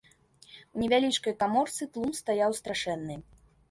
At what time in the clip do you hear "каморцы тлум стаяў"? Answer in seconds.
1.45-2.51